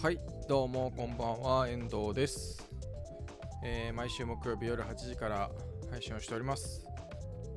[0.00, 2.64] はいどうもこんばんは遠藤です、
[3.64, 5.50] えー毎週木曜日夜8時から
[5.90, 6.86] 配信をしております。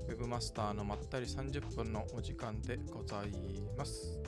[0.07, 3.29] ウェブマスターのまったり30分のお時間でござい
[3.77, 4.19] ます。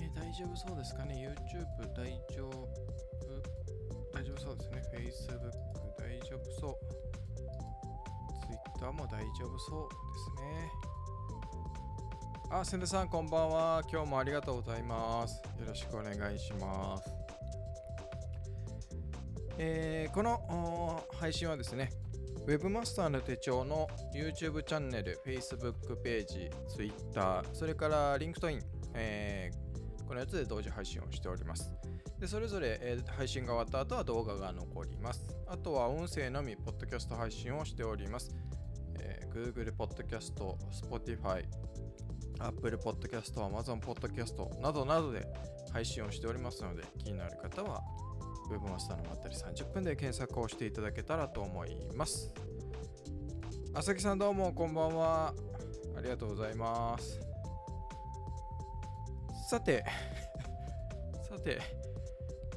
[0.00, 2.68] えー大丈夫そうですかね？YouTube 大丈夫
[4.12, 4.82] 大丈夫そうですね。
[4.92, 5.38] Facebook
[5.96, 6.76] 大丈夫そう。
[8.74, 9.96] Twitter も大丈夫そうで
[10.40, 10.93] すね。
[12.56, 13.82] あ、千田さん、こんばんは。
[13.90, 15.42] 今日もありがとうございます。
[15.58, 17.10] よろしくお願いします。
[19.58, 21.90] えーこの配信はですね、
[22.46, 28.60] Webmaster の手帳の YouTube チャンネル、Facebook ページ、Twitter、それから LinkedIn、
[28.94, 31.72] えーこの4つで同時配信をしております。
[32.20, 35.24] でそれぞれ、えー配信が終わった後は動画が残ります。
[35.48, 38.30] あとは音声のみ、ポッドキャスト配信をしております。
[39.00, 40.32] えー Google Podcast、
[40.70, 41.44] Spotify、
[42.46, 45.26] Apple Podcast、Amazon Podcast などなどで
[45.72, 47.82] 配信をしておりますので、気になる方は
[48.50, 52.32] Webmaster のまったり30分で検索をしていただけたらと思います。
[53.72, 55.34] 朝木さんどうもこんばんは。
[55.96, 57.20] ありがとうございます。
[59.48, 59.84] さて、
[61.28, 61.60] さて、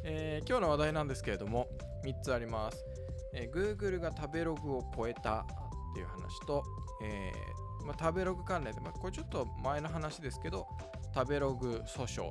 [0.03, 1.67] えー今日の話題なんですけれども、
[2.03, 2.85] 3つあります。
[3.33, 5.45] えー Google が食べログを超えたっ
[5.93, 6.63] ていう話と、
[7.03, 10.67] えーまあ、食べログ関連で、まあ、これちょっと前の話ですけど、
[11.13, 12.29] 食べログ訴訟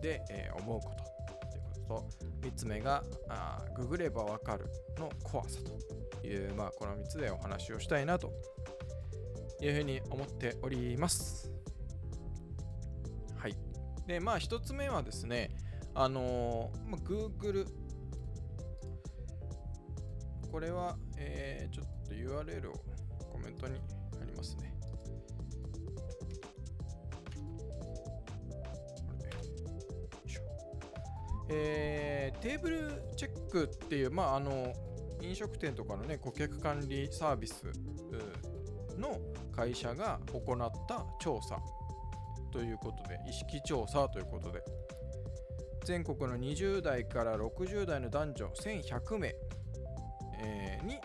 [0.00, 0.96] で、えー思うこと
[1.50, 2.08] というこ
[2.40, 4.66] とと、3つ目が、あググればわかる
[4.98, 5.60] の怖さ
[6.20, 8.32] という、まあ、この3つでお話をしたいなと
[9.60, 11.50] いうふうに思っております。
[13.36, 13.56] はい。
[14.06, 15.50] で、まあ、1つ目はですね、
[15.94, 17.66] あのーまあ、Google、
[20.50, 22.72] これは、えーちょっと URL を
[23.32, 23.80] コメントに
[24.36, 24.74] ますね。
[31.48, 32.16] えー
[32.46, 34.72] テーブルチェックっていう、まあ、あの
[35.20, 37.64] 飲食店とかの、ね、顧客管理サービス
[38.96, 39.18] の
[39.54, 41.58] 会社が行った調査
[42.52, 44.62] ということで意識調査ということで
[45.84, 49.34] 全国の20代から60代の男女1100名、
[50.40, 50.98] えーに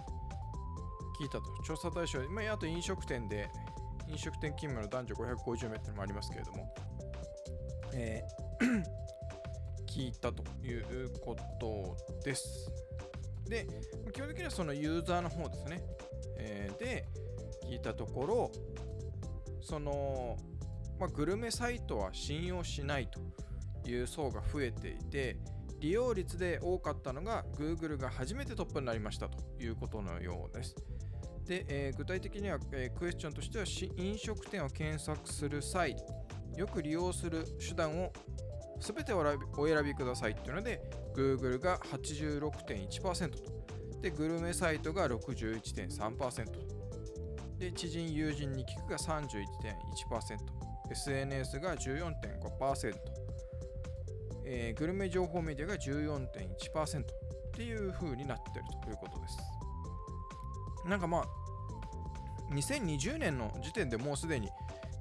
[1.21, 3.47] 聞いたと調査対象、まあ、あと飲食店で
[4.07, 6.73] 飲食店勤務の男女550名っていうのもありますけれども、
[7.93, 8.83] えー
[9.87, 12.71] 聞いたということです。
[13.45, 13.67] で
[14.13, 15.83] 基本的にはそのユーザーの方ですね、
[16.37, 17.05] えーで
[17.65, 18.51] 聞いたところ
[19.61, 20.37] その、
[20.99, 23.19] まあ、グルメサイトは信用しないと
[23.89, 25.37] いう層が増えていて
[25.79, 30.75] 利用率で多かったのが Google が初めてトップになりましたということのようです。
[31.45, 33.65] で、えー具体的には、えークエスチョンとしては
[33.97, 35.95] 飲食店を検索する際
[36.57, 38.11] よく利用する手段を
[38.79, 40.81] 全てお選びお選びくださいっていうので
[41.15, 43.61] Google が86.1%と。
[44.01, 46.45] でグルメサイトが61.3%
[47.59, 52.95] で知人友人に聞くが 31.1%SNS が14.5%
[54.45, 57.05] えーグルメ情報メディアが14.1%っ
[57.53, 59.37] ていう風になってるということです。
[60.85, 61.25] なんかまあ、
[62.53, 64.49] 2020年の時点でもうすでに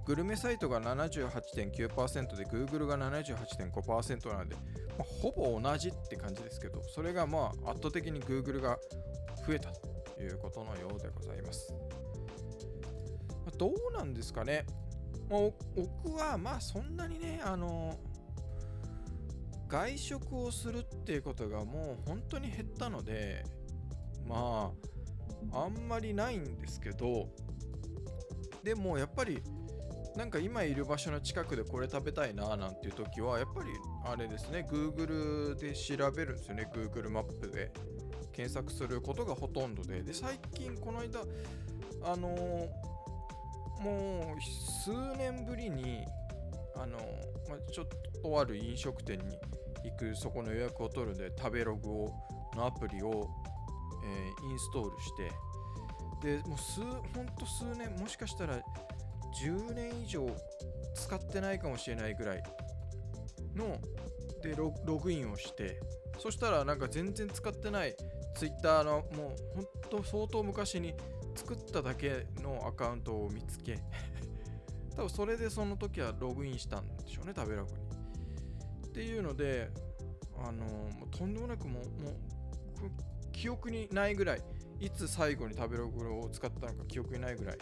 [0.06, 4.56] グルメサイトが78.9%で Google が78.5%なので、
[4.98, 8.78] まあ、ほぼ同じって感じですけど、それがまあ圧倒的に Google が
[9.46, 11.72] 増えたということのようでございます。
[13.44, 14.66] まあどうなんですかね、
[15.30, 15.40] まあ、
[15.76, 17.96] 僕はまあそんなにね、あの
[19.68, 23.44] 外食をするっていうことがもう本当に減ったので
[24.26, 24.86] まあ
[25.52, 27.28] あんまりないんですけど
[28.62, 29.42] でもやっぱり
[30.16, 33.70] なんか今いる場所の近くでこれ食べたいななんていう時はやっぱり
[34.04, 37.70] あれですね Google で調べるんですよね Google マップで。
[38.32, 40.02] 検索することがほとんどで。
[40.02, 41.20] で最近この間
[42.02, 42.68] あのー
[43.82, 44.40] もう
[44.84, 46.04] 数年ぶりに
[46.76, 47.00] あのー
[47.48, 47.86] まあ、ちょっ
[48.22, 49.38] とある飲食店に
[49.84, 52.12] 行くそこの予約を取るんで食べログを
[52.54, 53.28] のアプリを、
[54.04, 55.32] えーインストールして
[56.22, 58.60] でもう数ほんと数年もしかしたら
[59.42, 60.26] 10年以上
[60.94, 62.42] 使ってないかもしれないぐらい
[63.54, 63.78] の
[64.42, 65.80] でログインをして
[66.18, 67.94] そしたらなんか全然使ってない
[68.36, 70.94] Twitter のもうほんと相当昔に
[71.34, 73.78] 作っただけのアカウントを見つけ
[74.96, 77.78] 多分それでその時はログインしたんでしょうね食べログに。
[78.88, 79.70] っていうので
[80.36, 80.66] あの
[81.10, 82.14] とんでもなくもうもう
[83.40, 84.42] 記憶にないぐらい
[84.80, 87.58] いつ最後に食べログを使ったのか記憶にないぐらい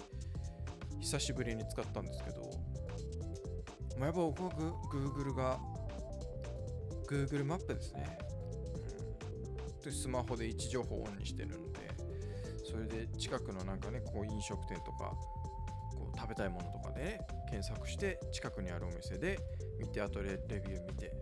[0.99, 2.51] 久しぶりに使ったんですけど
[3.97, 4.51] まあ、やっぱ僕は
[4.93, 5.61] Google が
[7.09, 8.19] Google マップですね、
[9.77, 11.79] うん、でスマホで位置情報をオンにしてるので
[12.65, 15.13] それで近くのなんかねこう飲食店とか
[15.95, 19.39] こう食べたいものとかで、ね、検索して近くにあるお店で
[19.79, 21.13] 見てあとレレビュー見て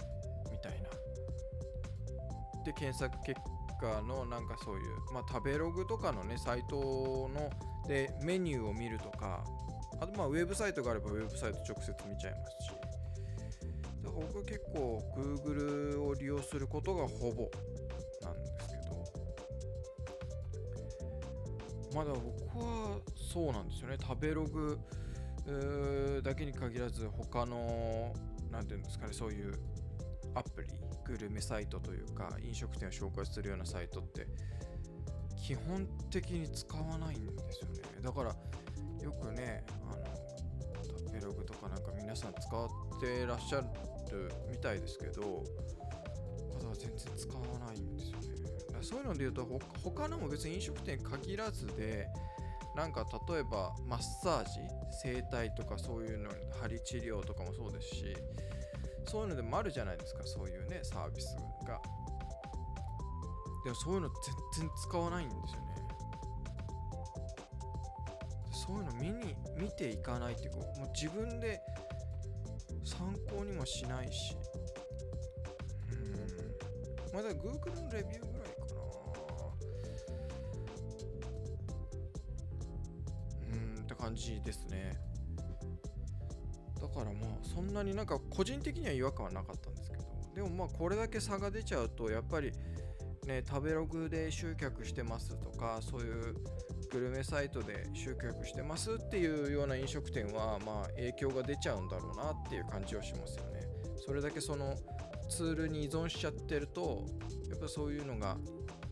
[0.51, 0.89] みたいな。
[2.65, 3.39] で検索結
[3.81, 7.51] 果のなんかそういう、まあ、食べログとかのねサイトの
[7.89, 9.45] でメニューを見るとか
[10.01, 12.71] あとまあウェブサイトがあればウェブサイト直接見ちゃいますし。
[14.03, 17.51] だから僕は結構 Google を利用することがほぼ
[18.23, 18.87] なんですけど。
[21.95, 23.97] まだ僕はそうなんですよね。
[24.01, 24.79] 食べログ
[26.23, 28.13] だけに限らず他の
[28.51, 29.55] 何て言うんですかねそういう
[30.35, 30.69] アプリ
[31.07, 34.27] グルメサイトというか飲食店を紹介するようなサイトって
[35.37, 37.83] 基本的に使わないんですよね。
[38.03, 38.35] だから
[39.03, 40.03] よくねあの
[41.05, 43.67] タペログとかなんか皆さん使ってらっしゃる
[44.51, 45.45] みたいですけど
[46.53, 48.27] ただ全然使わないんですよね。
[48.83, 49.47] そういうので言うと
[49.83, 52.09] 他のも別に飲食店限らずで
[52.75, 54.51] なんか例えばマッサージ
[55.03, 56.31] 整体とかそういうの
[56.61, 58.17] 針治療とかもそうですし
[59.07, 61.37] そういうのでもあるじゃないですかそういうねサービス
[61.67, 61.81] が。
[63.65, 64.09] でもそういうの
[64.55, 65.67] 全然使わないんですよね。
[68.53, 71.61] そういうの見に見ていかないっていうかもう自分で
[72.85, 74.37] 参考にもしないし。
[75.93, 77.15] うん。
[77.15, 78.81] まだ Google のレビューぐらいかな。
[83.53, 84.99] うんって感じですね。
[86.97, 90.05] からまあそんなになんか個人的には違和感はなかったんですけど
[90.35, 92.53] でもまあこれだけ差が出ちゃうとやっぱり
[93.27, 96.35] ね食べログで集客してますとかそういう
[96.91, 103.61] グルメサイトで集客してますっていうような飲食店はまあ影響が出ちゃうんだろうなっていう感じはしますよね。
[104.07, 104.75] それだけその
[105.29, 107.05] ツールに依存しちゃってると
[107.51, 108.37] やっぱそういうのが、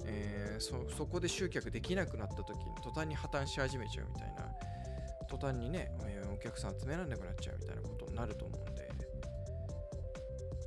[0.05, 4.44] えー、そそこで集客できなくなった時に途端に破綻し始めちゃうみたいな
[5.37, 5.91] 途端にね、
[6.33, 8.89] お客さん集められなくなっちゃうみたいなことになると思うんで、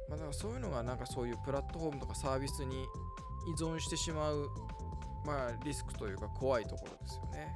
[0.10, 2.84] まあ、だからそういうのがなんかそういうプラットフォームとかサービスに
[3.48, 4.50] 依存してしまう、
[5.26, 7.54] まあ、リスクというか怖いところですよね。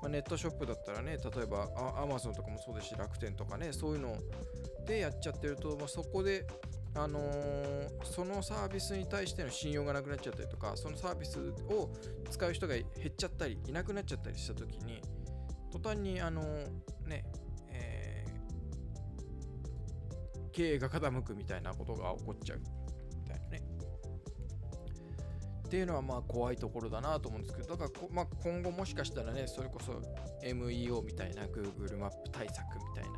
[0.00, 4.16] まあ、ネットショップだったらね、例えばアマゾンとかもそうですし、楽天とかね、そういうの
[4.84, 6.44] でやっちゃってると、まあ、そこで、
[6.94, 11.38] あのー、そのサービスに対しての信用がなくなっちゃったりとか、そのサービス
[11.70, 11.88] を
[12.30, 15.00] 使う人が減っちゃったり、いなくなっちゃったりしたときに、
[15.72, 16.42] 途端にあの
[17.06, 17.24] ね、
[17.70, 22.64] えー、経営が傾くみたいなことが起こっちゃうみ
[23.26, 23.62] たいなね。
[25.66, 30.02] っていうのはまあ怖いところだなと思うんですけど、だからまあ、今後もしかしたらね、それこそ
[30.46, 33.10] MEO みたいな Google マップ対策みたいな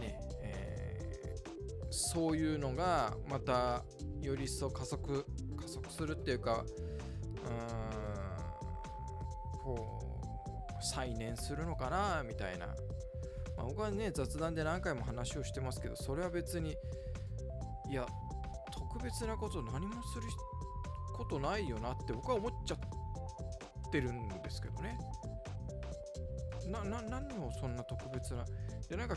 [0.00, 3.84] ね、えー、そういうのがまた
[4.22, 5.26] より一層加速
[5.58, 10.03] 加速するっていうか、うーん、こう、
[10.84, 12.74] 再燃するのかなみたいな、ま
[13.58, 16.76] あ、僕はね雑談で何回も話をしてますけどそれは別に
[17.90, 18.06] いや
[18.72, 20.22] 特別なこと何もする
[21.16, 24.98] ことないよなって僕は思っちゃってるんですけどね
[26.70, 28.44] な、な、何をそんな特別な。
[28.88, 29.16] で、なんか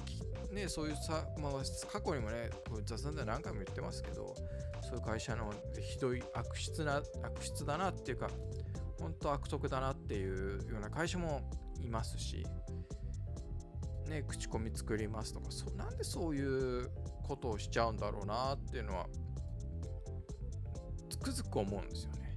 [0.52, 1.52] ね、そういうさ、まあ、
[1.92, 2.50] 過去にもね、
[2.86, 4.36] 雑談で何回も言ってますけど、
[4.82, 8.30] そういう会社のひどい悪質な、悪質だなっていうか、
[9.00, 11.50] 本当悪徳だなっていうような会社も
[11.88, 12.46] いますし、
[14.08, 16.90] ね、口コミ作りますとかそなんでそういう
[17.24, 19.08] ことをしちゃうんだろうなっていうのは
[21.10, 22.36] つくづく思うんですよね。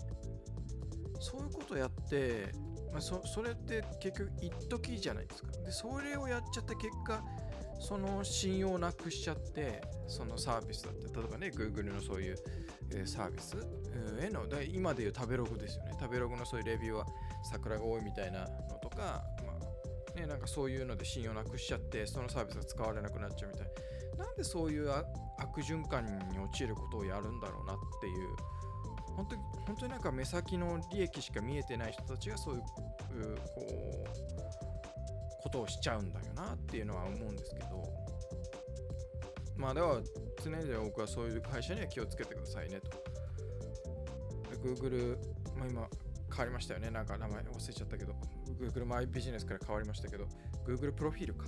[1.20, 2.50] そういうことやって、
[2.92, 5.52] まあ、そそれって結局一時じゃないですか。
[5.52, 7.22] でそれをやっちゃった結果
[7.78, 12.36] その信用をなくしちゃってそのサービスだって例えばね Google のそういう
[13.06, 13.56] サービス
[14.20, 17.06] への今でいう食べログですよね食べログのそういうレビューは
[17.42, 18.46] 桜が多いみたいなの
[18.82, 19.22] とか、
[20.16, 23.66] ね、なんかそういうので信用なくしちゃってそのサービスが使われなくなっちゃうみたい。
[24.18, 28.28] ななんでそういう悪循環に陥ることをやるんだろうなっていう。
[29.16, 32.66] 本当に本当になんか目先の利益しか見えてない人たちがそういうこ
[33.58, 37.82] うことをしちゃうんだよなっていうのは思うんですけど。
[39.56, 40.00] まあでは
[40.42, 42.90] 常々僕はそういう会社には気をつけてくださいねと。
[44.62, 45.18] Google、
[45.56, 45.88] まあ、今
[46.40, 46.90] 変わりましたよね。
[46.90, 48.14] なんか名前忘れちゃったけど、
[48.58, 50.24] Google マイビジネスから変わりましたけど、
[50.66, 51.44] Google プロフィールか。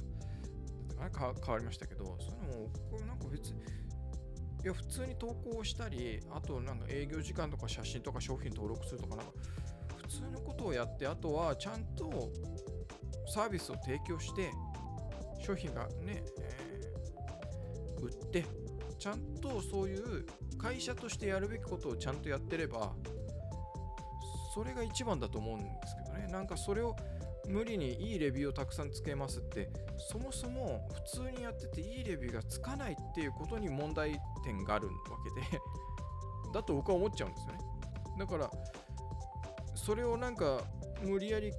[1.18, 9.32] 変わりましたけど、そういうのも、これなんか別に、いや、普通に投稿したり、あとなんか営業時間とか写真とか商品登録するとか、なんか
[9.96, 12.30] 普通のことをやって、あとはちゃんと
[13.32, 14.50] サービスを提供して、
[15.40, 16.80] 商品がね、え
[18.02, 18.44] 売って
[18.98, 20.26] ちゃんとそういう
[20.58, 22.94] 会社としてやるべきことをちゃんとやってれば
[24.52, 26.26] それが一番だと思うんですけどね。
[26.30, 26.94] なんかそれを
[27.48, 34.92] 無理にいいレビューをたくさんつけますってそもそも普通にやってていいレビューがつかないっていうことに問題点があるわ
[35.24, 35.60] けで
[36.52, 37.58] だと僕は思っちゃうんですよね。
[38.18, 38.50] だから
[39.74, 40.60] それをなんか
[41.02, 41.52] 無理やり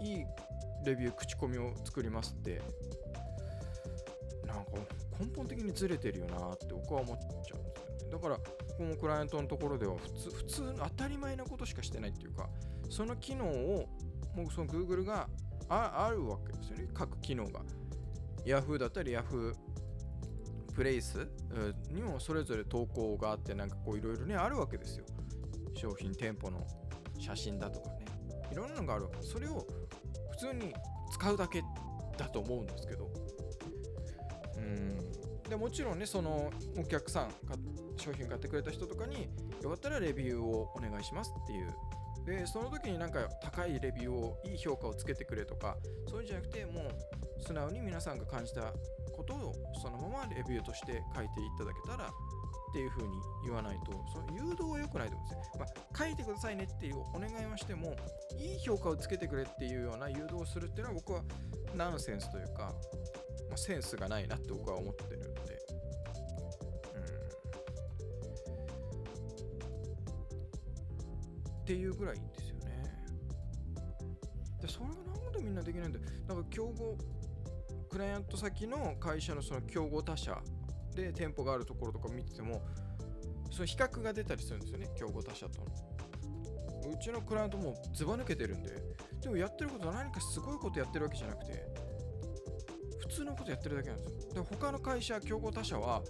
[0.00, 0.24] いい
[0.84, 2.62] レビュー口コミを作りますって
[4.46, 4.72] なんか
[5.20, 7.18] 根本的にずれてるよなって僕は思っ
[8.16, 8.42] だからこ
[8.80, 12.48] のクライアントのところでは普通普通の当たり前なことしかしてないっていうか
[12.88, 13.88] その機能を
[14.34, 15.28] もうその Google が
[15.68, 16.88] あるわけですよね。
[16.94, 17.60] 各機能が。
[18.46, 19.54] Yahoo だったり Yahoo
[20.74, 21.28] プレイス
[21.90, 25.04] にもそれぞれ投稿があってなんかこういろいろねあるわけですよ。
[25.74, 26.66] 商品店舗の
[27.18, 28.06] 写真だとかね。
[28.50, 29.22] いろんなのがあるわけ。
[29.22, 29.66] それを
[30.30, 30.74] 普通に
[31.12, 31.62] 使うだけ
[32.16, 33.10] だと思うんですけど。
[34.56, 34.98] うん。
[35.50, 37.30] でもちろんねそのお客さん
[37.96, 39.28] 商品買ってくれた人とかに
[39.62, 41.74] よかったらレビューをお願いしますっていう。
[42.24, 45.76] でその時になんか高いレビューをいい評価をつけてくれとか
[46.08, 48.72] そういうんじゃなくてもう素直に皆さんが感じた
[49.16, 57.94] ことをそのままレビューとして書いていただけたらっていう風に言わないとその誘導は良くないと思うんですね、まあ、書いてくださいねっていうお願いはしても
[58.36, 61.22] いい評価をつけてくれっていうような誘導をするっていうのは僕は
[61.74, 62.74] ナンセンスというか、
[63.48, 65.75] まあ、センスがないなって僕は思ってるんで。
[71.66, 72.84] っていうぐらいですよね。
[74.62, 75.98] で、それがなんでみんなできないんだ？
[76.28, 76.96] なんか競合、
[77.90, 80.40] クライアント先の会社のその競合他社
[80.94, 82.62] で店舗があるところとか見てても、
[83.50, 85.66] その比較が出たりするんですよね、競合他社との。
[86.92, 88.70] うちのクライアントもずば抜けてるんで、
[89.20, 91.66] でもやってることは何かすごいことやってるわけじゃなくて、
[93.00, 94.34] 普通のことやってるだけなんですよ。
[94.34, 96.00] で他の会社、競合他社は、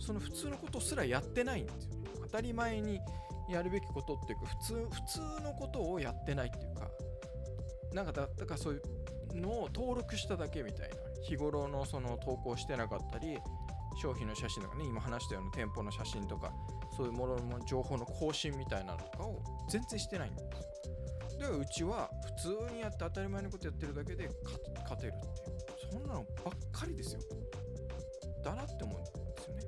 [0.00, 2.08] その普通のことすらやってないんですよ、ね。
[2.22, 2.98] 当たり前に
[3.52, 6.88] やるべきことっていうか普通普通のことをやってないっていうか
[7.92, 13.38] なんかだだからそういうのを登録しただけみたいな日頃のその投稿してなかったり
[14.00, 16.52] 商品の写真とかね今話したような店舗の写真とか
[16.96, 20.44] そういうものの情報の更新みたいなのとかを全然してないんです。
[20.44, 20.50] よ
[21.40, 24.28] だからうちは普通にやって当たり前のことやってるだけで
[24.84, 27.20] 勝てるっていうそんなのばっかりですよ。
[28.44, 29.10] だなって思うんで
[29.42, 29.62] すよね。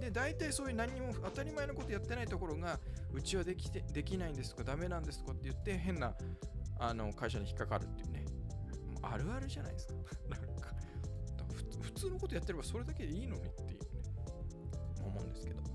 [0.00, 2.78] で大体そういう何にも当たり前のことやってないところが
[3.12, 4.64] うちはできてできないんですとか？
[4.64, 5.32] ダメなんですとか？
[5.32, 6.14] って言って変な
[6.78, 8.24] あの会社に引っかかるっていうね。
[9.02, 9.94] あるあるじゃないですか。
[10.28, 10.74] なんか
[11.80, 13.76] 普通のことやってればそれだけでいいのにっていうね。
[15.04, 15.68] 思うんですけど、ね、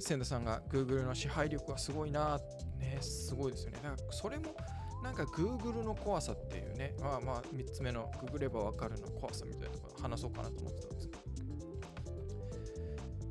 [0.00, 2.38] 千田さんが Google の支配力はすごいな
[2.78, 3.78] ねすごいですよね。
[3.82, 4.54] だからそれも
[5.02, 6.94] なんか Google の怖さっていうね。
[7.00, 11.24] まあまあ3つ目のググればわかるの怖さみたいなところ話そうかなと思ってたんですけど。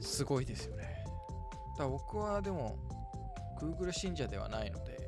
[0.01, 0.82] すごいですよね。
[1.77, 2.77] だ僕はでも
[3.59, 4.99] Google 信者ではないので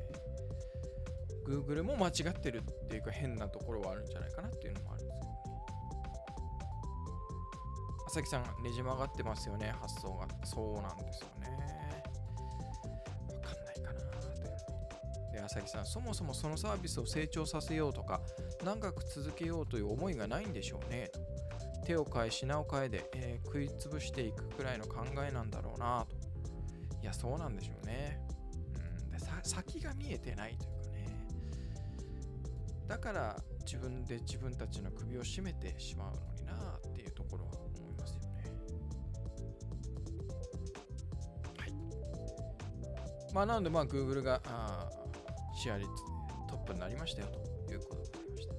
[1.46, 5.36] Google も間違ってるっていうか変なところはあるんじゃないかなっていうのもあるんですけどね。
[8.08, 10.26] 朝木さんねじ曲がってますよね発想が。
[10.44, 12.04] そうなんですよね。
[13.28, 14.02] わかんないかなっ
[15.30, 15.36] て。
[15.36, 18.20] で朝木さんそもそもそのサービスを成長させようとか
[18.64, 21.10] 長く続けようという思いがないんでしょうね。
[21.84, 26.15] 手を変え品を変えで、えー、食いつぶしていくくらいの考えなんだろうなと。
[27.02, 28.20] いや、そうなんでしょうね。
[29.04, 31.06] うん、で先が見えてないというかね。
[32.88, 38.44] だから自分で自分たちの首を絞めてしまうのになあっていうところは思いますよね。
[41.58, 41.72] はい。
[43.34, 44.88] まあ、なので、まあ、Google があ
[45.56, 45.88] シェア率
[46.48, 47.28] トップになりましたよ
[47.66, 48.54] ということになりました。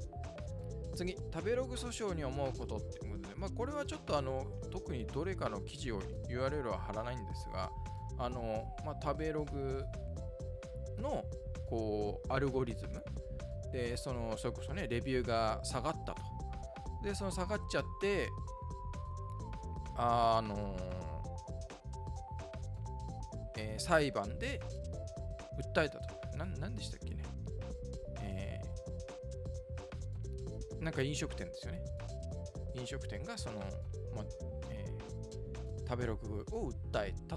[0.98, 7.72] 次、食べログ訴訟に思うことってことで、まあ、これはちょっとあの特にどれかの記事を URL は貼らないんですが、
[8.17, 9.83] あの、まあ、食べログ
[11.00, 11.24] の
[11.69, 13.03] こうアルゴリズム。
[13.71, 16.21] でそのそれこそねレビューが下がったと。
[17.03, 18.29] でその下がっちゃって
[19.97, 20.75] あの
[23.57, 24.62] えー、裁判で
[25.74, 26.15] 訴えたと。
[26.38, 27.24] 何でしたっけね。
[28.21, 31.81] えー、なんか飲食店ですよね。
[32.75, 33.59] 飲食店がその、
[34.15, 34.25] まあ
[34.69, 37.37] えー、食べログを訴えた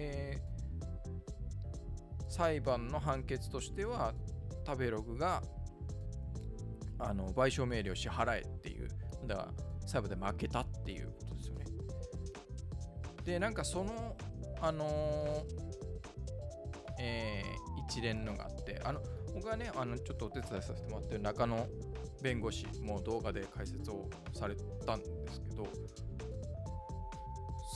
[0.00, 4.14] えー、裁判の判決としては
[4.64, 5.42] 食べログが
[7.00, 8.88] あの賠償命令を支払えっていう
[9.26, 9.48] だから
[9.86, 11.64] 裁判で負けたっていうことですよね。
[13.24, 14.16] でなんかその
[14.60, 15.42] あのー、
[17.00, 19.02] えー、一連のがあってあの
[19.34, 21.66] 僕はね、あのちょっとお手伝いさせてもらってる中野
[22.22, 25.68] 弁護士も動画で解説をされたんですけど、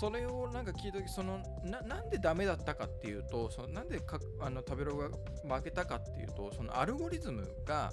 [0.02, 7.92] それをなんか聞いた時そのななんでダメだったかっていうとそのなんでかあの食べログが負けたかっていうとそのアルゴリズムが、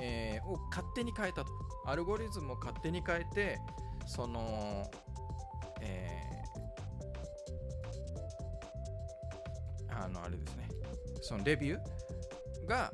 [0.00, 1.52] えーを勝手に変えたと。
[1.86, 3.58] アルゴリズムを勝手に変えて
[4.06, 4.90] その
[5.80, 10.68] えーあのあれですね。
[11.20, 12.92] そのレビューが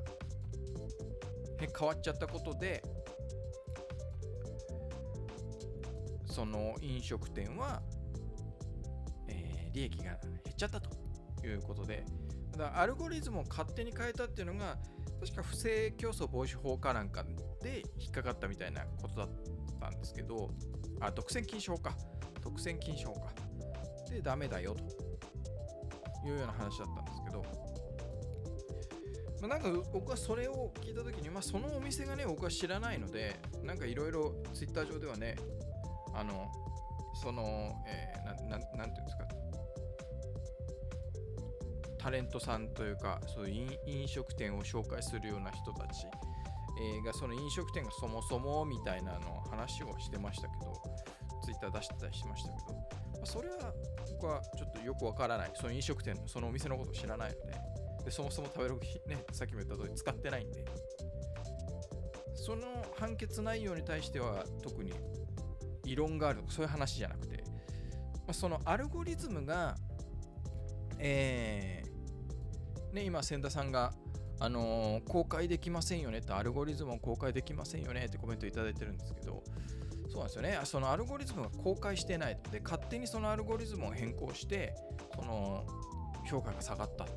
[1.58, 2.82] 変わっちゃったことで
[6.38, 7.82] その飲食店は、
[9.26, 10.12] えー利益が減
[10.52, 10.88] っちゃったと
[11.44, 12.04] いうことで
[12.56, 14.78] だアルゴリズムを勝手に変えたっていうのが
[15.20, 17.24] 確か不正競争防止法かなんか
[17.62, 19.28] で引っかかったみたいなことだっ
[19.80, 20.50] たんですけど
[21.00, 21.96] あ独占禁止法か。
[22.42, 23.32] 独占禁止法か。
[24.08, 27.44] でダメだよというような話だったんですけど。
[29.40, 35.36] まあ、なんか僕はそれを聞いたときに、まあ、そのお店がね、僕は知らないので、なんかいろいろツイッター上ではね、
[36.18, 36.50] あの、
[37.14, 39.28] その、えー、なななんていうんですか、
[41.98, 46.06] タレントさんというか、そういう飲飲食店を紹介するような人たち、
[46.80, 50.72] えーが、その飲食店がそもそもみたいなの話をしてましたけど、
[51.44, 52.82] ツイッター出してたりしましたけど、ま
[53.22, 53.72] あ、それは
[54.10, 57.52] 僕はちょっとよくわからない、その飲食店のそのお店のことを知らないので、
[58.06, 60.64] でそもそも食べログね、さっきも言った通り使ってないんで、
[62.34, 62.62] その
[62.98, 64.92] 判決内容に対しては特に
[65.90, 67.44] 異論がある、そういう話じゃなくて、
[68.26, 69.76] ま、そのアルゴリズムが、
[70.98, 73.92] えーね、今、千田さんが、
[74.40, 79.42] あのー公開できませんよねって、アルゴリズムを公開できませんよねってコメントいただいてるんですけど、
[80.08, 80.58] そうなんですよね。
[80.64, 82.38] そのアルゴリズムが公開してない。
[82.50, 84.74] で、勝手にそのアルゴリズムを変更して、
[85.14, 85.66] その
[86.26, 87.08] 評価が下がったっ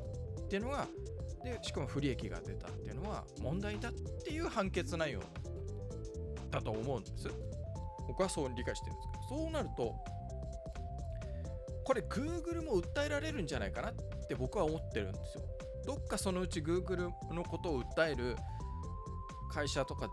[0.48, 0.86] ていうのが、
[1.44, 5.20] で、しかも不利益が出たっていうのは問題だっていう判決内容
[6.50, 7.28] だと思うんです。
[8.06, 9.94] 僕はそう理解してるんですけど、そうなると、
[11.84, 13.94] これ Google も訴えられるんじゃないかなっ
[14.28, 15.44] て僕は思ってるんですよ。
[15.84, 18.36] どっかそのうち Google のことを訴える
[19.52, 20.08] 会社とか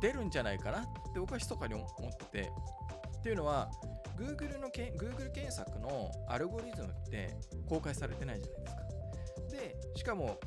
[0.00, 0.82] 出るんじゃないかなっ
[1.12, 2.52] て僕は密かに思ってて。
[3.18, 3.70] っていうのは
[4.18, 7.34] Google のけ Google 検索のアルゴリズムって
[7.66, 8.82] 公開されてないじゃないですか。
[9.50, 10.38] で、しかも、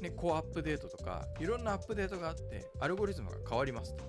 [0.00, 4.04] ね、コアアップデートとかいろんなアップデートがあってアルゴリズムが変わりますと。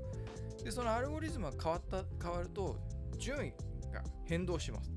[0.64, 2.78] で、そのアルゴリズムが変わった変わると
[3.18, 3.52] 順位
[3.92, 4.92] が変動します。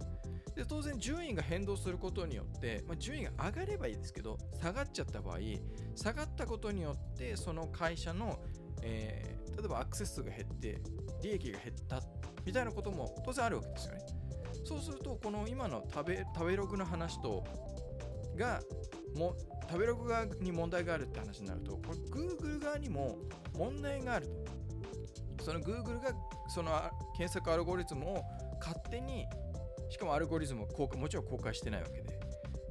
[0.55, 5.39] で当然順位が変動することによって、まあ、順位が上がればいいですけど下がっちゃった場合
[5.97, 8.39] 下がったことによってその会社の、
[8.81, 10.81] えー例えばアクセス数が減って
[11.23, 12.03] 利益が減った
[12.45, 14.01] みたいなことも当然あるわけですよね
[14.65, 17.45] そうするとこの今の食べ食べログの話と
[18.37, 18.61] が
[19.17, 19.37] も
[19.69, 23.19] 食べログ側に問題があるって話になるとこれ Google 側にも
[23.57, 24.44] 問題があると
[25.45, 26.11] その Google が
[26.49, 26.73] その
[27.15, 28.23] 検索アルゴリズムを
[28.59, 29.27] 勝手に
[29.91, 32.19] しかもアルゴリズムを公開もちろん公開してないわけで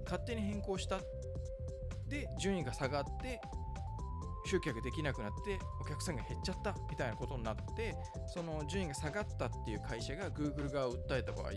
[0.05, 0.99] 勝手に変更した。
[2.07, 3.39] で順位が下がって
[4.45, 7.95] 集客できなくなってお客さんが減っちゃったみたいなことになって
[8.27, 11.51] その順位が下がったっていう会社が Google 側を訴えた場合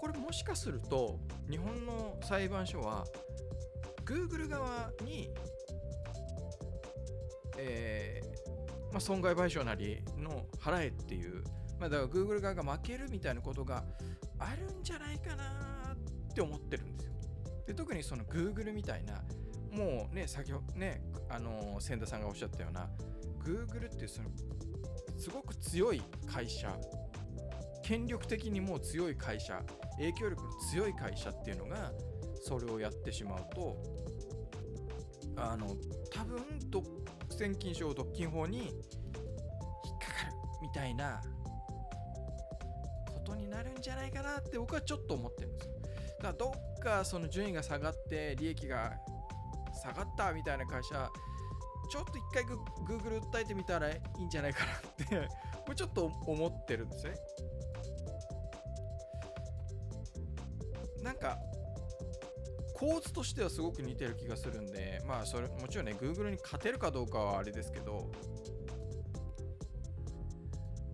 [0.00, 1.18] これもしかすると
[1.50, 3.04] 日本の裁判所は
[4.04, 5.30] Google 側に、
[7.58, 8.01] えー
[8.92, 11.42] まあ、損害賠償なりの払えっていう、
[11.80, 13.84] まあ、だから Google 側が負けるみたいなことが
[14.38, 17.12] あるんじゃないかなって思ってるんですよ。
[17.66, 19.22] で特にその Google みたいな
[19.70, 22.88] もうね先ほどねあのー千田さんがおっしゃったような
[23.42, 24.28] Google っていうその
[25.16, 26.76] すごく強い会社
[27.82, 29.62] 権力的にもう強い会社
[29.96, 31.92] 影響力の強い会社っていうのが
[32.42, 33.82] それをやってしまうと
[35.36, 35.76] あの
[36.10, 37.01] 多分独占
[37.50, 38.70] 禁止法独禁法に引っ
[39.98, 41.20] かかるみたいな
[43.06, 45.72] ことになるんじゃないかなって僕はちょっと思ってるんですよ。
[45.82, 48.92] だからどっかその順位が下がって利益が
[49.82, 51.10] 下がったみたいな会社
[51.90, 55.28] ちょっと一回グ Google 訴えてみたらいいんじゃないかなって。
[55.62, 57.14] これちょっと思ってるんですね。
[61.02, 61.38] なんか
[62.82, 68.10] 構図としてはすごく似てる気がするんでまあそれもちろんね Google に勝てるかどうかはあれですけど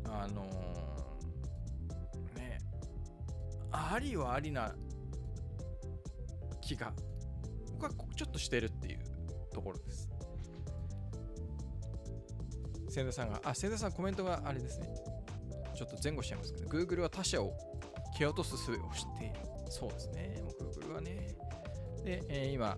[0.04, 2.58] あのーね
[3.72, 4.74] ありはありな
[6.60, 6.92] 気が
[7.72, 8.98] 僕はちょっとしてるっていう
[9.54, 10.10] ところです。
[12.90, 14.88] 千田さんがあ千田さんコメントがあれですね。
[15.74, 17.56] ちょっと前後しちゃいますけど Google は他社を
[18.18, 19.34] 蹴落とす術を知っている。
[19.70, 20.42] そうですね。
[20.42, 20.67] も
[22.04, 22.76] で、えー今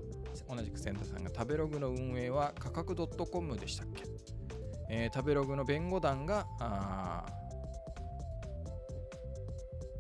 [0.48, 4.02] 同じくセンターさんが食べログの運営は価格 .com でしたっけ、
[4.88, 6.46] えー、食べログの弁護団が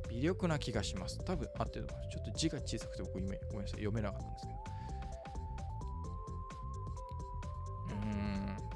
[0.08, 1.18] 微力な気がします。
[1.24, 2.16] 多分合ってると思います。
[2.16, 4.70] ちょっと字が小さくて僕ごめんなさい読めなかったんですけど。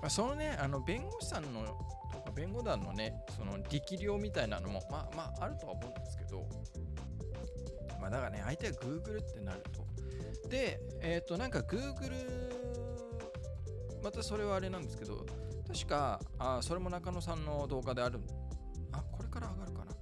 [0.05, 1.65] まあ、そのね、あの弁護士さんの
[2.13, 6.47] とか弁護団のね、その力量みたいなのも、まあまああるとは思うんですけど、
[7.99, 9.94] まあだからね、相手が Google ってなると。
[10.49, 12.11] で、えっ、ー、と、なんか Google、
[14.03, 15.25] またそれはあれなんですけど、
[15.67, 18.21] 確か、あそれも中野さんの動画である、
[18.93, 19.93] あ、これから上がるかな。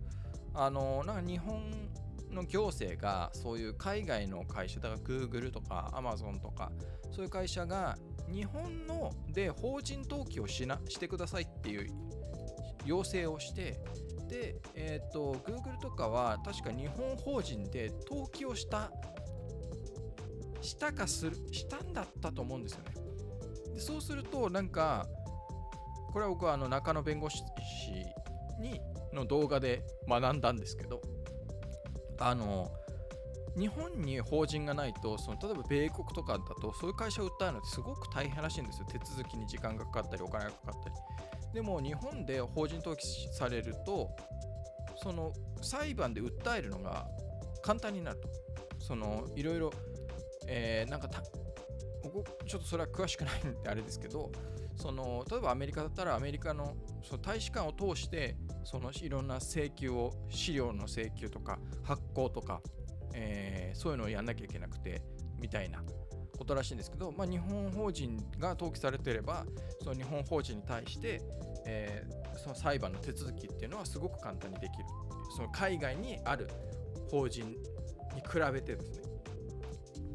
[0.54, 1.90] あの、なんか日本
[2.32, 6.72] の行政がそういう海外の会社だから Google とか Amazon とか
[7.10, 7.96] そういう会社が
[8.30, 11.90] 日本ので法人登記をしなしてくださいっていう
[12.84, 13.78] 要請をして
[14.28, 18.90] で、えっ、ー、と Google とかは確か日本法人で登記をした
[20.62, 22.94] したかするしたんだったと思うんですよね。
[23.74, 25.06] でそうするとなんか
[26.12, 27.42] これは僕はあの中野弁護士
[28.60, 28.80] に
[29.12, 31.00] の動画で学んだんですけど
[32.18, 32.70] あの
[33.58, 38.86] 日本に法人がないとその例えば米国とかだとそういう会社を訴えるのってすごく大変らしいんですよ。
[38.86, 40.94] 手続きに時間がかかったりお金がかかったり。
[41.52, 44.08] でも日本で法人登記されると
[45.02, 47.06] その裁判で訴えるのが
[47.62, 48.28] 簡単になると。
[48.82, 49.70] そのいろいろ、
[50.46, 51.08] えー、なんか
[52.12, 54.30] 僕ちょっとそれは詳しくないんであれですけど
[54.76, 62.60] その例えばアメリカだったらアメリカのその大使館を通してそのいろんな請求を資料の請求とか発行とか
[63.14, 65.02] えー、そういうのをやんなきゃいけなくて
[65.40, 65.82] みたいな
[66.38, 69.44] ことらしいんですけど、まあ、日本法人が登記されていれば
[69.82, 71.20] その日本法人に対して、
[71.66, 74.84] えー、その裁判の手続きっていうのはすごく簡単にできる
[75.36, 76.48] その海外にある
[77.10, 77.56] 法人に
[78.20, 79.11] 比べてですね。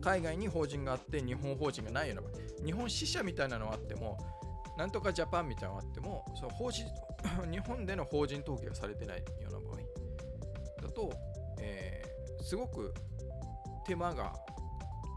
[0.07, 4.17] 海外に法人があって日本法人がないような場合日本支社みたいなのがあっても
[4.77, 6.85] なんとかジャパンみたいなのがあってもその法人
[7.51, 9.77] 日本での法人登記がされてないような場合。
[10.81, 11.11] だと、
[11.59, 12.07] えー
[12.47, 12.93] すごく
[13.85, 14.33] 手間が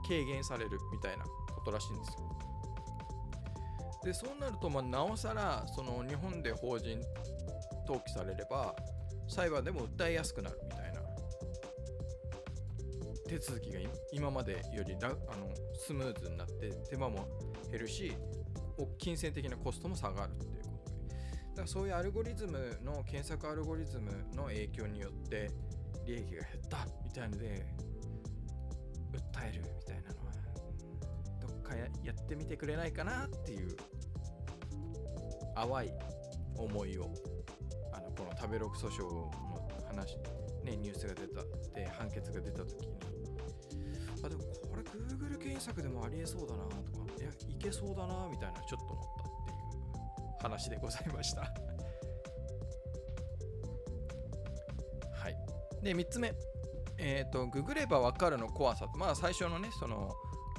[0.08, 1.24] 軽減されるみたいな
[1.54, 2.18] ことらしいんですよ。
[4.02, 7.00] でそうなると、まあ、なおさらその日本で法人
[7.86, 8.74] 登記されれば
[9.28, 10.79] 裁判でも訴えやすくなるみたいな。
[13.30, 13.78] 手続きが
[14.10, 15.14] 今までよりあの
[15.72, 17.28] スムーズになって手間も
[17.70, 18.12] 減るし
[18.98, 21.14] 金銭的なコストも下がるっていうことで。
[21.50, 25.48] だからそういうアルゴリズムの検索アルゴリズムの影響によって
[26.06, 27.66] 利益が減ったみたいので
[29.12, 30.32] 訴えるみたいなのは
[31.40, 33.76] どっかやってみてくれないかなっていう
[35.54, 35.90] 淡い
[36.56, 37.12] 思いを
[37.92, 39.30] あのこの食べログ訴訟の
[39.86, 40.18] 話
[40.70, 41.42] ねニュースが出た
[41.74, 42.98] で判決が出た時に
[44.24, 46.80] あでもこれ Google 検索でもありえそうだなとか
[47.18, 51.42] いやいけそうだなみたいなちょっと思ったっていう話でございました
[55.12, 55.36] はい
[55.82, 56.34] で、3つ目。
[56.98, 58.86] えっ、ー、と、ググればわかるの怖さ。
[58.94, 60.14] まあ、最初のね、その、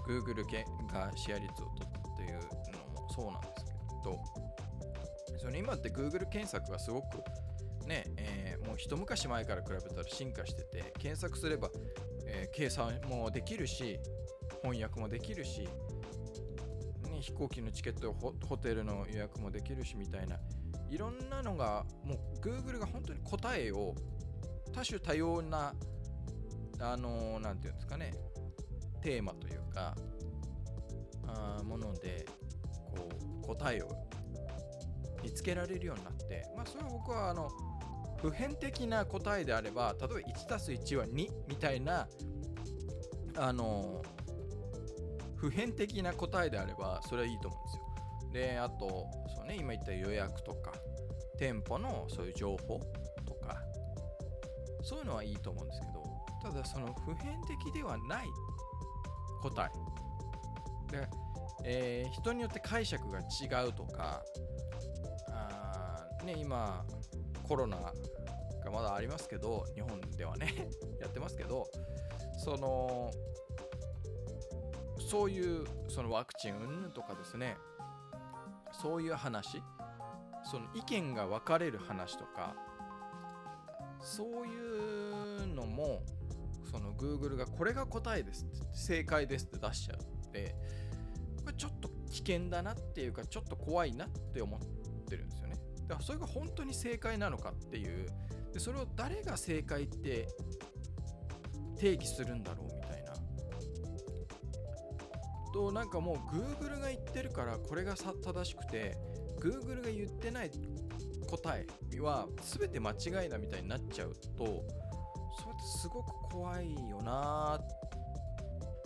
[0.07, 0.43] Google
[0.91, 3.71] がシェア率を取ったっていうのもそうなんですけ
[4.03, 4.19] ど、
[5.37, 7.23] その今って Google 検索がすごく
[7.85, 8.05] ね、
[8.71, 11.69] もう一昔前から比べたら進化してて、検索すれば、
[12.25, 13.99] えー、計算もできるし、
[14.61, 15.67] 翻訳もできるし、
[17.09, 20.37] ね、飛行機のチケットホ、ホテルの予約もできるしみたいな、
[20.89, 23.93] いろんなのが、もう Google が本当に答えを
[24.71, 25.73] 多種多様な、
[26.79, 28.13] あのー、て言うんですかね、
[29.01, 29.93] テーマというか、
[31.27, 32.25] あもので、
[32.95, 33.09] こ
[33.43, 33.89] う、答えを
[35.21, 37.49] 見つけられるようになって、まあ、それは僕は、あの、
[38.21, 42.07] 普遍的な答えであれば、例えば 1+1 は2みたいな、
[43.35, 44.01] あの、
[45.35, 48.31] 普遍的な答えであれば、それはいいと思うんですよ。
[48.33, 50.71] で、あと、そうね、今言った予約とか、
[51.41, 52.79] 店舗のそういう情報
[53.25, 53.57] とか
[54.83, 56.03] そういうのはいいと思うんですけど
[56.39, 58.27] ただその普遍的ではない
[59.41, 59.71] 答
[60.91, 61.07] えで、
[61.63, 64.21] えー、人によって解釈が違うとか
[65.29, 66.85] あね今
[67.51, 67.75] コロナ
[68.63, 70.69] がまだありますけど日本ではね
[71.01, 71.67] やってますけど
[72.37, 73.11] その
[74.97, 77.57] そういうそのワクチン云々とかですね
[78.71, 79.61] そういう話
[80.45, 82.55] その意見が分かれる話とか
[83.99, 84.57] そうい
[85.43, 86.03] うのも
[86.71, 90.55] その Google がこれが答えですって正解ですって出しちゃうので
[91.43, 94.59] これちょっと危険だなっていうかちょっと怖いなって思っ
[95.09, 95.70] てるんですよね。
[95.91, 98.07] だからそれが本当に正解なのかっていう
[98.53, 100.29] でそれを誰が正解って
[101.77, 103.13] 定義するんだろうみたいな
[105.53, 108.95] となんかもう Google が言ってるからこれが正しくて
[109.41, 110.51] Google が言ってない
[111.29, 114.63] 答えは全て間違いだみたいになっちゃうとそれって
[115.81, 117.59] すごく怖いよな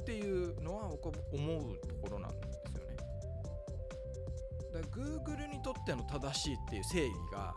[0.01, 2.54] っていうのは僕は思うところなんです。
[4.75, 7.55] だから Google にとっての正しいっていう正義が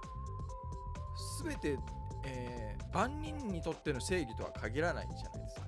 [1.44, 1.78] 全て、
[2.24, 5.66] えー、万人にとっての正義とは限らないじゃないですか。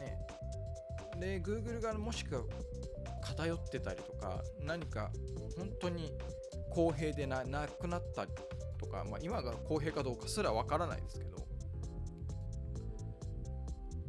[0.00, 0.18] ね。
[1.18, 2.42] で Google がもしくは
[3.22, 5.10] 偏ってたりとか何か
[5.58, 6.12] 本当に
[6.70, 8.26] 公平でなくなった
[8.78, 11.36] とか、まあ、今が公平かどうかすらわからないですけど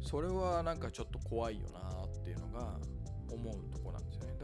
[0.02, 2.78] それはなんかちょっと怖いよなっていうのが
[3.30, 3.77] 思うと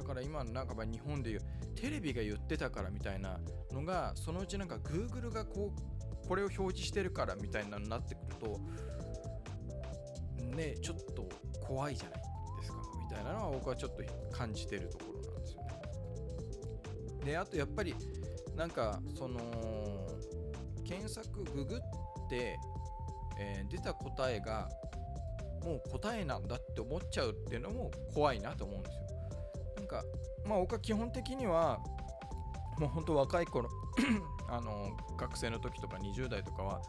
[0.04, 1.40] だから今なんか日本でいう
[1.74, 3.40] テレビが言ってたからみたいな
[3.72, 8.60] のがそのうちなんか Google がこうこれを表示してるからみたいなのになってくると
[10.54, 11.26] ねちょっと
[11.66, 12.20] 怖いじゃない
[12.58, 15.70] ですかみたいなのは僕はちょっと感じてるところなんですよね
[17.24, 17.94] であとやっぱり
[18.54, 19.40] なんかその
[20.86, 22.58] 検索ググって、
[23.40, 24.68] えー、出た答えが
[25.64, 28.80] もう答えなんだって思っちゃうっていうのも怖いなと思う。
[28.80, 28.83] ん
[29.94, 30.04] か
[30.44, 31.78] まあ僕は基本的には
[32.78, 33.68] もう本当若い頃
[34.50, 36.82] あの学生の時とか20代とかは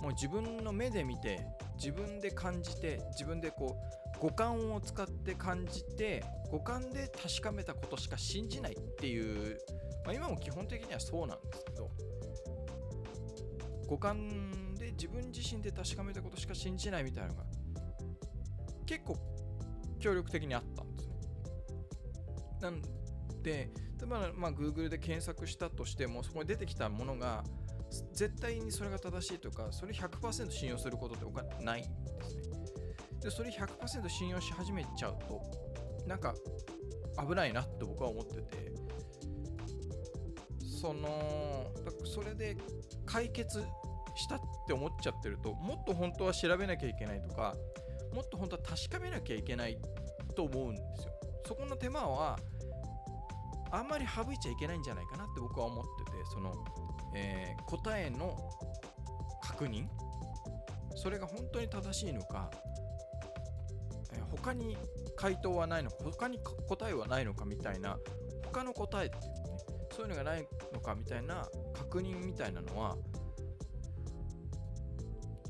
[0.00, 1.40] もう自分の目で見て
[1.76, 3.76] 自分で感じて自分でこ
[4.16, 9.58] う五感を使って感じて五感で確かめたことしか信じないっていう、
[10.04, 11.90] まあ、今も基本的にはそうなんですけど
[13.88, 17.44] 五感で自分自身で確かめたことしか信じないみたいなのが
[18.86, 19.16] 結構
[19.98, 20.83] 協力的にあった。
[22.64, 22.80] なん
[23.42, 27.44] で、例えば、まあ、Google で検索したとしても、そこに出てきたものが、
[28.14, 32.64] 絶対にそれが正しいとか、それ100%信用することって僕はないんですね。
[33.20, 35.42] で、それ100%信用し始めちゃうと、
[36.06, 36.34] なんか
[37.28, 38.72] 危ないなって僕は思ってて、
[40.80, 41.70] その、
[42.06, 42.56] それで
[43.04, 43.62] 解決
[44.16, 47.54] したって思っちゃってると、もっと本当は調べなきゃいけないとか、
[48.14, 49.78] もっと本当は確かめなきゃいけない
[50.34, 51.12] と思うんですよ。
[51.46, 52.38] そこの手間は
[53.74, 56.54] あんまり省いちゃいけないんじゃないかなって僕は思っててその、
[57.14, 58.36] えー、答えの
[59.42, 59.86] 確認？
[60.94, 62.50] それが本当に正しいのか、
[64.12, 64.76] えー、他に
[65.16, 67.98] 回答はないのか他に答えはないのかみたいな
[68.44, 69.58] 他の答えっていうね
[69.90, 72.96] そういうのがないのかみたいな確認みたいなのは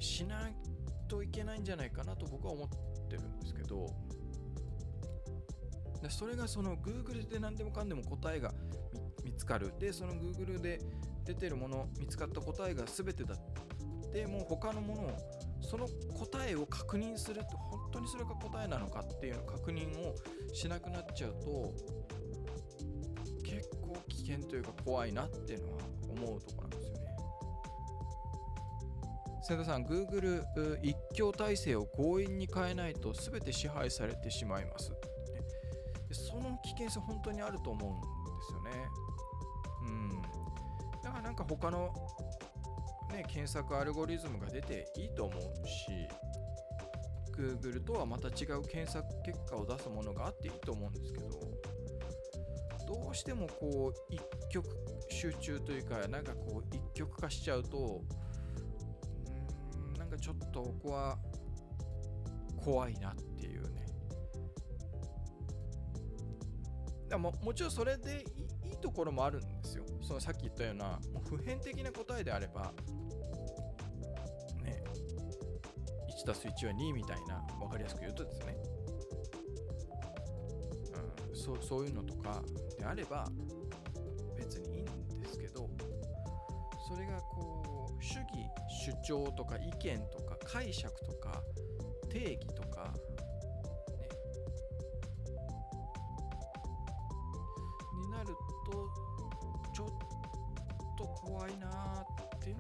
[0.01, 0.57] しない
[1.09, 2.69] といけないんじゃないかなと僕は思っ
[3.09, 3.87] てるんですけど
[6.05, 8.53] でそれがその Google で何でもかんでも答えが
[9.25, 10.79] 見つかるでその Google で
[11.25, 13.35] 出てるもの見つかった答えが全てだ
[14.13, 15.17] でもう他のものを
[15.63, 20.15] その答えを確認するって本当にそれが答えなのかっていうの確認を
[20.53, 21.73] しなくなっちゃうと
[23.43, 25.79] 結構危険というか怖いなっていうのは
[26.11, 27.05] 思うところなんですよね。
[29.43, 30.45] 瀬田さん、Google
[30.83, 34.93] 一強体制を強引に変えないと全て支配されてしまいます。
[36.15, 38.71] その危険性本当にあると思うんですよね。
[39.83, 40.23] うん。
[41.03, 41.93] だからなんか他の、
[43.13, 46.09] ね、検索アルゴリズムが出ていいと思うし、
[47.37, 51.29] Google とはまた違う検索結果を出すものがあっていいと思うんですけど、
[52.87, 54.67] どうしてもこう一極
[55.11, 58.03] 集中というか、なんかこう一極化しちゃうと、
[59.77, 61.19] うん、なんかちょっとここは
[62.63, 63.84] 怖いなっていうね。
[67.15, 68.25] だももちろんそれで
[68.65, 69.85] いいところもあるんですよ。
[70.03, 72.73] そのさっき言ったようなもう普遍的な答えであれば、
[74.63, 74.83] ね、
[76.23, 78.57] 1たす1は2みたいな分かりやすく言うとですね、
[81.31, 82.43] うん、そうそういうのとか
[82.79, 83.29] であれば
[84.37, 85.71] 別にいいんですけど
[86.89, 88.25] それがこう主義
[89.07, 91.43] 主張とか意見とか解釈とか
[92.11, 92.93] 定義とか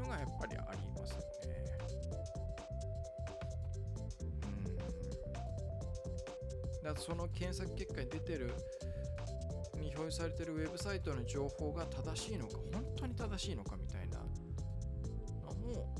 [0.04, 1.24] のがやっぱりありますよね。
[6.82, 6.94] うん。
[6.94, 8.52] だその検索結果に出てる
[9.80, 15.94] に表示されてるウェブサイトの情報が正しいのか本当に正しいのかみたいなのも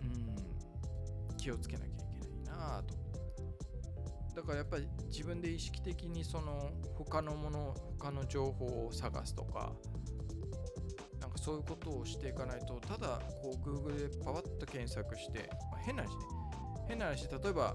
[0.00, 2.94] うん気をつけなきゃいけないなと
[4.34, 9.72] だからやっぱり自分で意識的にその他のもの他の情報を探すとか
[11.50, 16.14] そういうことをしていかないとただこう Google でパワッと検索して、まあ、変な話ね。
[16.86, 17.74] 変な話例えば、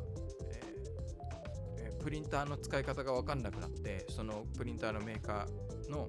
[1.84, 6.08] えー、プリンターの使い方が分かんなくなってそのプリンターのメーカーの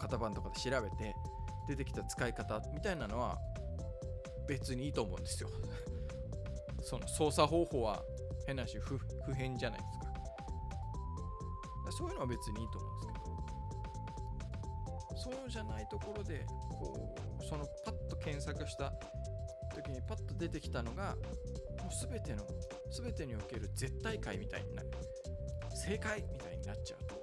[0.00, 1.12] 型番とかで調べて
[1.68, 3.36] 出てきた使い方みたいなのは
[4.46, 5.50] 別にいいと思うんですよ。
[6.80, 8.04] その操作方法は
[8.46, 9.00] 変なし不
[9.34, 10.06] 変じゃないですか。
[11.90, 13.09] そういうのは別にいいと思うんです
[15.20, 18.90] そうじゃないところでこうそのパッと検索した
[19.74, 21.14] 時にパッと出てきたのが
[21.82, 22.42] もう全ての
[22.90, 24.90] 全てにおける絶対解みたいになる。
[25.74, 27.14] 正解みたいになっちゃうと。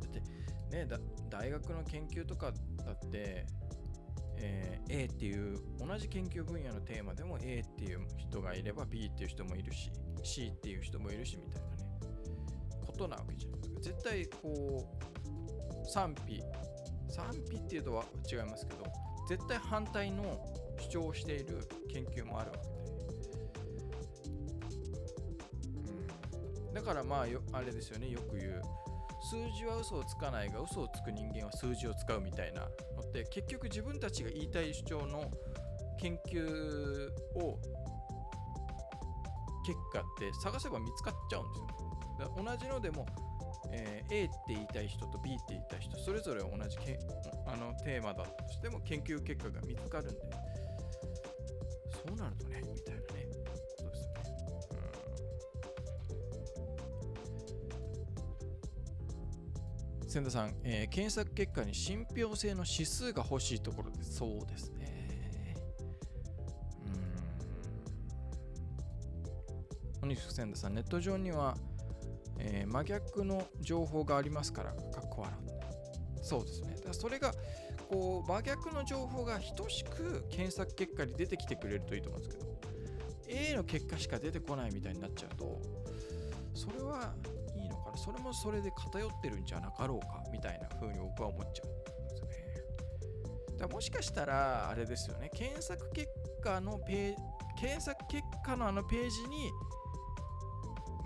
[0.00, 0.20] だって
[0.76, 0.98] ねだ
[1.30, 2.52] 大学の研究とか
[2.84, 3.46] だって
[4.38, 9.90] えー、A っていう同じ研究分野のテーマでも A っていう人がいれば B っていう人もいるし
[10.22, 11.76] C っていう人もいるしみたいなね。
[12.86, 13.55] ことなわけじゃない
[13.86, 16.42] 絶対こう賛否
[17.08, 18.84] 賛否っていうとは違いますけど
[19.28, 20.44] 絶対反対の
[20.80, 22.68] 主張をしている研究もあるわけで、
[26.68, 26.70] う。
[26.72, 28.10] ん、だからまあよあれですよね。
[28.10, 28.62] よく言う。
[29.30, 32.68] 数字は嘘をつかないが嘘をつく人間は数字を使うみたいなの
[33.08, 35.30] って結局自分たちが言いたい主張の
[36.00, 37.58] 研究を
[39.64, 41.66] 結果って探せば見つかっちゃうんですよ。
[42.36, 43.06] 同じのでも、
[43.76, 46.98] えー、A って言いたい人と B って言いたい人それぞれ同じけ
[47.46, 50.20] あのテーマだとしても研究結果が見つかるんで。
[52.06, 53.06] そうなるとねみたいなね。
[53.76, 54.14] そうですね。
[60.02, 60.08] うん。
[60.08, 65.56] 千田さん、えー、検索結果に信憑性の指数が欲しいところでそうですね。
[70.02, 70.10] うん。
[70.10, 71.56] 小西千田さん、ネット上には、
[72.46, 75.34] えー、真逆の情報がありますから、かっこ笑
[76.20, 76.24] う。
[76.24, 76.74] そうですね。
[76.76, 77.32] だからそれが、
[77.88, 82.56] こう、真逆の情報が等しく検索結果に出てきてくれるといいと思うんですけど、
[83.28, 85.60] A の結果しか出てこないみたいになっちゃうと、
[86.54, 87.14] それは
[87.54, 93.58] いいのかなそれもそれで偏ってるんじゃなかろうかみたいな風に僕は思っちゃうんですよね。
[93.58, 96.08] だもしかしたら、あれですよね、検索結
[96.42, 97.14] 果のペー
[97.56, 99.50] 検索結果のあのページに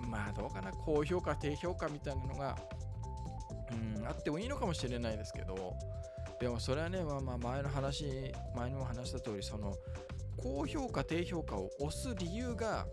[0.09, 2.57] まあどうかな、高評価、低評価みたいなのが、
[3.99, 5.75] うん、あってもいいのかもしれないですけど、
[6.41, 9.75] でもそれはね、まあ、まあ前の話、前にも話した通り、その、
[10.37, 12.87] 高評価、低評価を押す理由が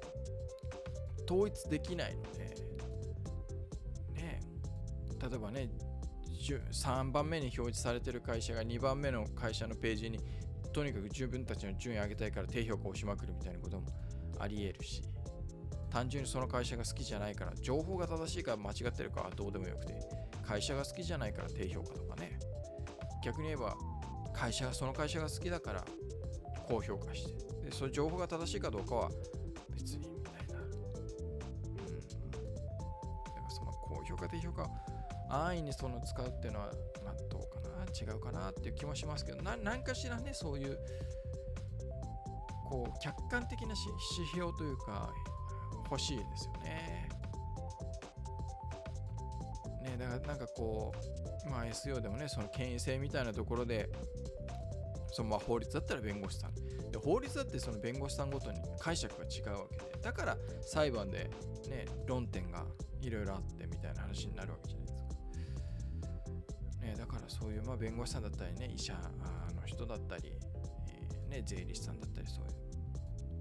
[1.30, 2.40] 統一できないので、
[4.16, 4.40] ね、
[5.22, 5.70] 例えばね、
[6.72, 10.20] 3番目に表示されてる会社が2番目の会社のページに
[10.72, 13.88] とにかく自分たちの順位上げたいから低評価をしまくるみたいなことも
[14.40, 15.02] あり得るし
[15.90, 20.00] 単純にその会社が好きじゃないから、情報が正しいか間違ってるかはどうでもよくて、
[20.46, 22.40] 会社が好きじゃないから低評価とかね。
[23.24, 23.76] 逆に言えば、
[24.34, 25.84] 会社がその会社が好きだから
[26.68, 29.12] 高評価して、でその情報が正しいかどうかは
[29.76, 30.60] 別にみたいな。
[30.60, 30.70] うん。
[30.70, 30.82] だ
[33.32, 34.70] からその高評価、低評価
[35.30, 36.72] 安易にその使うっていうのは、
[37.04, 40.78] まあどうかな、違うかなっていう気もしますけど、何かしらね、そういう、
[42.70, 45.12] こう、客観的な指標というか、
[45.90, 47.10] 欲しいですよね。
[49.84, 50.94] ね、だからなんかこ
[51.46, 53.90] う、まあ SEO でもね、その権威性みたいなところで、
[55.12, 56.56] そのまあ法律だったら弁護士さん。
[56.92, 61.30] で法律だってその弁護士さんごとに解釈が違うわけで、だから裁判で
[61.70, 62.66] ね、論点が
[63.02, 65.08] いろいろあってみたいな話になるわけじゃないですか。
[66.82, 68.94] ね、だからそういうまあ弁護士さんだったりね、医者
[69.56, 70.34] の人だったり、
[70.90, 72.58] えー、ね、税理士さんだったりそういう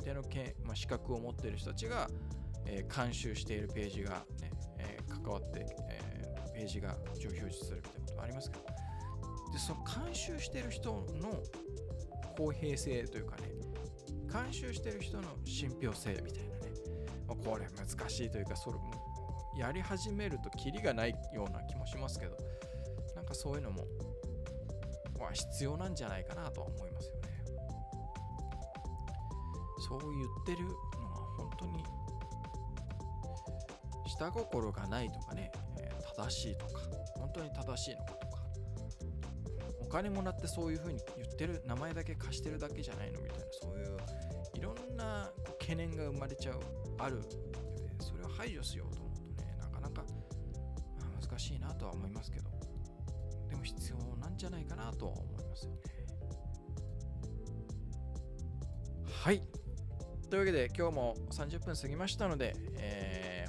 [0.07, 0.23] 定の、
[0.65, 2.09] まあ、資格を持ってる人たちが、
[2.67, 8.65] えー、監修しているページがね、えー、関わって、えー、ページが上表示するみたいなこともありますけど、
[9.53, 11.43] で、その監修している人の
[12.37, 13.43] 公平性というかね、
[14.31, 16.73] 監修している人の信憑性みたいなね、
[17.27, 18.91] まあ、これ難しいというか、それも
[19.57, 22.37] やり始めるとキリがないような気もしますけど、
[23.15, 23.85] なんかそういうのも、
[25.19, 27.21] ま、必要なんじゃないかなとは思いますよね。
[29.89, 30.75] そう言ってるの
[31.11, 31.85] は本当に
[34.19, 36.81] 下心がないとかね、えー、正しいとか
[37.19, 38.37] 本当に正しいのかとか。
[39.81, 43.97] お金もらってそういうふうに言ってる名前だけ貸してるだけじゃないのみたいなそういう
[44.55, 46.61] いろんな懸念が生まれちゃう
[46.99, 47.23] ある
[48.01, 50.03] それを排除しようと思うとねなかなか、
[51.23, 52.51] 難しいなとは思いますけど。
[53.49, 55.79] でも必要なんじゃないかなとは思いますよね。
[59.09, 59.43] はい。
[60.29, 63.06] というわけで今日も30分過ぎましたので、えー、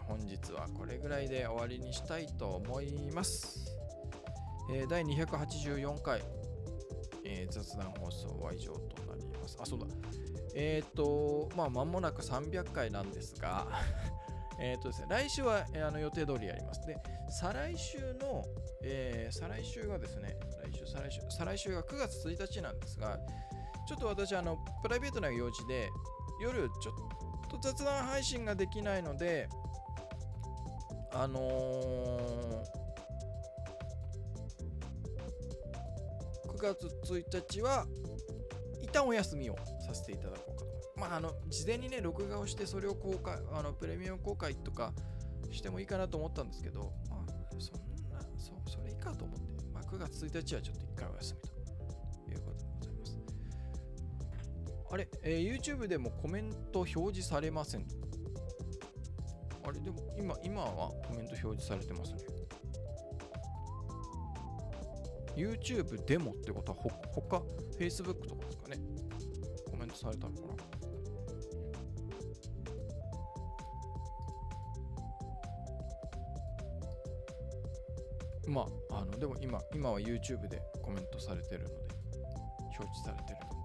[0.08, 3.76] 本日はこれぐらいで終わりにしたいと思います。
[4.72, 6.22] えー、第284回、
[7.26, 9.58] えー、雑談放送は以上となります。
[9.60, 9.86] あ、そうだ。
[10.56, 13.68] えっ、と、まあ、間もなく300回なんですが、
[14.60, 16.88] えっとですね、来週は、えーあの予定通りやります。
[16.88, 16.98] で、
[17.30, 18.44] 再来週の、
[18.84, 23.20] えー再来週がですね、来週、再来週、再来週が9月1日なんですが、
[23.88, 25.90] ちょっと私、あの、プライベートな用事で、
[26.42, 29.48] 夜、ちょっと雑談配信ができないので、
[31.20, 32.88] あのー
[36.58, 37.86] 9月1日は
[38.82, 39.56] 一旦お休みを
[39.86, 41.14] させていただこうかとま。
[41.14, 44.92] あ、あの事前にね、録画をしてそれを公開、あのプレミアム公開とか
[45.52, 47.76] してもいいかなと思ったんですけど、まあ、そん
[48.12, 51.48] な、そ、それいいかと思って、まあ、9月1日はちょっと一回お休みと
[52.32, 53.20] いうことでございます。
[54.92, 57.86] あれ、えー YouTube でもコメント表示されません。
[59.68, 62.20] あれ、でも今、今はコメント表示されてますね。
[65.36, 67.44] YouTube でもってことはほ他
[67.78, 68.78] Facebook とかですかね。
[69.70, 70.54] コメントされたのかな。
[78.48, 81.76] まああのでも今今は YouTube でコメントされてるので
[82.80, 83.57] 表示されてるので。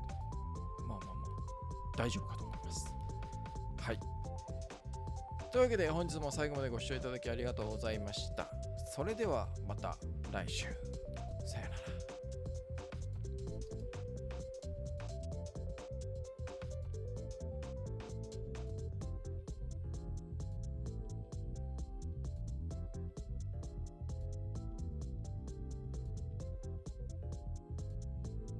[5.52, 8.48] というわけで本日も最後までご視聴いただきありがとうございました。
[8.86, 9.98] それではまた
[10.32, 10.91] 来週。